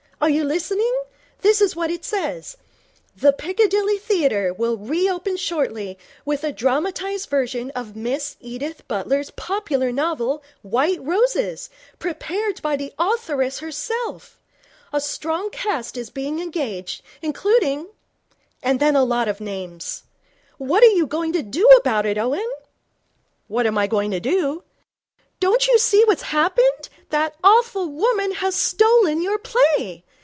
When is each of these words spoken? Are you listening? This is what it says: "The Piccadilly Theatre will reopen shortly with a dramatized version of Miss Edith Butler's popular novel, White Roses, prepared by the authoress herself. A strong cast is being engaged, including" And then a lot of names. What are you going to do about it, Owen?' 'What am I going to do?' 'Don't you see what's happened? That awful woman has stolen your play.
Are 0.21 0.29
you 0.29 0.43
listening? 0.43 0.93
This 1.41 1.61
is 1.61 1.75
what 1.75 1.89
it 1.89 2.05
says: 2.05 2.55
"The 3.17 3.33
Piccadilly 3.33 3.97
Theatre 3.97 4.53
will 4.53 4.77
reopen 4.77 5.35
shortly 5.35 5.97
with 6.25 6.43
a 6.43 6.51
dramatized 6.51 7.27
version 7.27 7.71
of 7.71 7.95
Miss 7.95 8.37
Edith 8.39 8.87
Butler's 8.87 9.31
popular 9.31 9.91
novel, 9.91 10.43
White 10.61 11.01
Roses, 11.01 11.71
prepared 11.97 12.61
by 12.61 12.75
the 12.75 12.93
authoress 12.99 13.57
herself. 13.59 14.39
A 14.93 15.01
strong 15.01 15.49
cast 15.49 15.97
is 15.97 16.11
being 16.11 16.39
engaged, 16.39 17.01
including" 17.23 17.87
And 18.61 18.79
then 18.79 18.95
a 18.95 19.03
lot 19.03 19.27
of 19.27 19.41
names. 19.41 20.03
What 20.59 20.83
are 20.83 20.85
you 20.85 21.07
going 21.07 21.33
to 21.33 21.41
do 21.41 21.65
about 21.81 22.05
it, 22.05 22.19
Owen?' 22.19 22.47
'What 23.47 23.65
am 23.65 23.75
I 23.75 23.87
going 23.87 24.11
to 24.11 24.19
do?' 24.19 24.63
'Don't 25.39 25.67
you 25.67 25.79
see 25.79 26.03
what's 26.05 26.21
happened? 26.21 26.89
That 27.09 27.33
awful 27.43 27.87
woman 27.87 28.33
has 28.33 28.53
stolen 28.53 29.23
your 29.23 29.39
play. 29.39 30.03